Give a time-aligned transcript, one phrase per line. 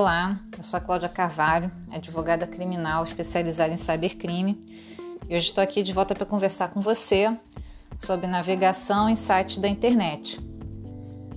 [0.00, 4.60] Olá, eu sou a Cláudia Carvalho, advogada criminal especializada em cybercrime.
[5.28, 7.36] E hoje estou aqui de volta para conversar com você
[7.98, 10.38] sobre navegação em sites da internet.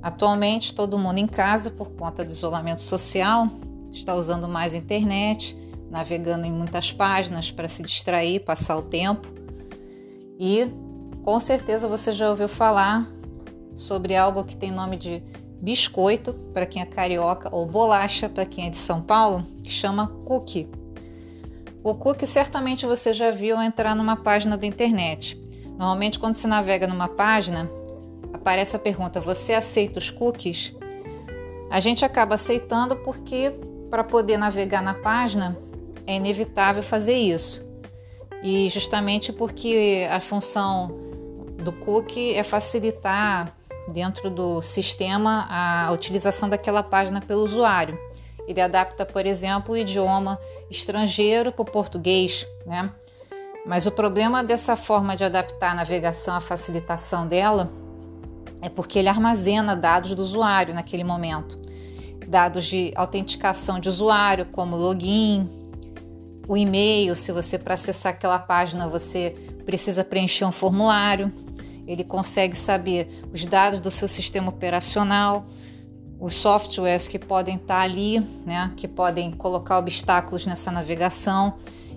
[0.00, 3.48] Atualmente, todo mundo em casa, por conta do isolamento social,
[3.90, 5.58] está usando mais internet,
[5.90, 9.26] navegando em muitas páginas para se distrair, passar o tempo.
[10.38, 10.68] E
[11.24, 13.04] com certeza você já ouviu falar
[13.74, 15.24] sobre algo que tem nome de
[15.64, 20.08] biscoito para quem é carioca ou bolacha para quem é de São Paulo, que chama
[20.26, 20.68] cookie.
[21.82, 25.40] O cookie certamente você já viu entrar numa página da internet.
[25.70, 27.70] Normalmente quando se navega numa página,
[28.32, 30.74] aparece a pergunta: "Você aceita os cookies?"
[31.70, 33.50] A gente acaba aceitando porque
[33.90, 35.56] para poder navegar na página
[36.06, 37.64] é inevitável fazer isso.
[38.42, 40.94] E justamente porque a função
[41.64, 43.56] do cookie é facilitar
[43.88, 47.98] dentro do sistema a utilização daquela página pelo usuário.
[48.46, 50.38] Ele adapta, por exemplo, o idioma
[50.70, 52.90] estrangeiro para o português, né?
[53.66, 57.72] Mas o problema dessa forma de adaptar a navegação, a facilitação dela,
[58.60, 61.58] é porque ele armazena dados do usuário naquele momento.
[62.28, 65.48] Dados de autenticação de usuário, como login,
[66.46, 71.32] o e-mail, se você para acessar aquela página você precisa preencher um formulário
[71.86, 75.46] ele consegue saber os dados do seu sistema operacional,
[76.18, 81.54] os softwares que podem estar ali, né, que podem colocar obstáculos nessa navegação.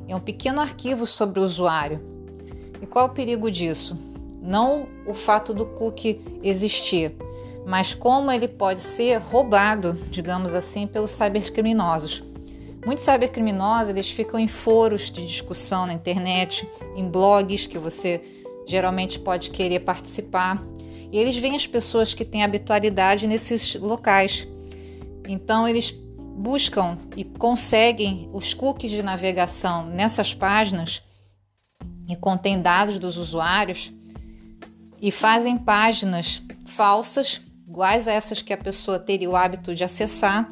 [0.07, 2.01] É um pequeno arquivo sobre o usuário.
[2.81, 3.97] E qual é o perigo disso?
[4.41, 7.13] Não o fato do cookie existir,
[7.65, 12.23] mas como ele pode ser roubado, digamos assim, pelos cybercriminosos.
[12.85, 18.21] Muitos cybercriminosos eles ficam em foros de discussão na internet, em blogs que você
[18.67, 20.61] geralmente pode querer participar.
[21.11, 24.47] E eles veem as pessoas que têm habitualidade nesses locais.
[25.27, 25.91] Então eles
[26.37, 31.01] buscam e conseguem os cookies de navegação nessas páginas
[32.07, 33.91] e contém dados dos usuários
[35.01, 40.47] e fazem páginas falsas, iguais a essas que a pessoa teria o hábito de acessar,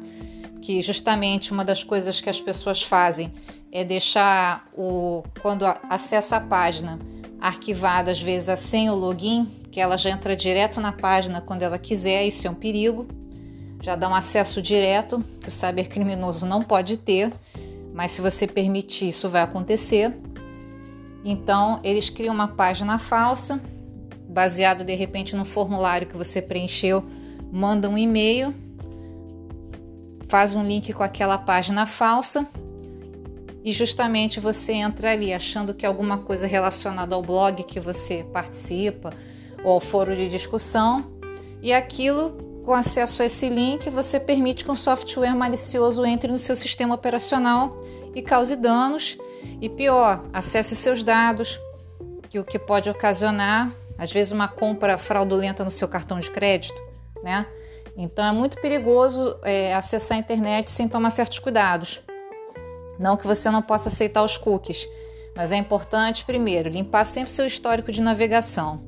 [0.60, 3.32] que justamente uma das coisas que as pessoas fazem
[3.70, 6.98] é deixar o quando acessa a página
[7.46, 11.78] arquivada às vezes sem o login, que ela já entra direto na página quando ela
[11.78, 13.06] quiser, isso é um perigo.
[13.80, 17.32] Já dá um acesso direto que o cybercriminoso não pode ter,
[17.92, 20.16] mas se você permitir, isso vai acontecer.
[21.24, 23.60] Então, eles criam uma página falsa,
[24.28, 27.02] baseado de repente no formulário que você preencheu,
[27.52, 28.54] manda um e-mail,
[30.28, 32.46] faz um link com aquela página falsa
[33.66, 39.12] e justamente você entra ali achando que alguma coisa relacionada ao blog que você participa
[39.64, 41.10] ou ao foro de discussão
[41.60, 46.38] e aquilo com acesso a esse link você permite que um software malicioso entre no
[46.38, 47.76] seu sistema operacional
[48.14, 49.18] e cause danos
[49.60, 51.58] e pior, acesse seus dados,
[52.30, 56.80] que o que pode ocasionar às vezes uma compra fraudulenta no seu cartão de crédito,
[57.20, 57.44] né?
[57.96, 62.00] Então é muito perigoso é, acessar a internet sem tomar certos cuidados.
[62.98, 64.86] Não que você não possa aceitar os cookies,
[65.36, 68.82] mas é importante, primeiro, limpar sempre seu histórico de navegação.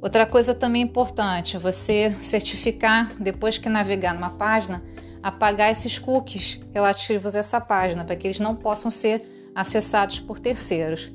[0.00, 4.82] Outra coisa também importante, você certificar, depois que navegar numa página,
[5.22, 10.38] apagar esses cookies relativos a essa página, para que eles não possam ser acessados por
[10.38, 11.10] terceiros.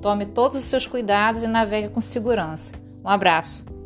[0.00, 2.74] Tome todos os seus cuidados e navegue com segurança.
[3.04, 3.77] Um abraço!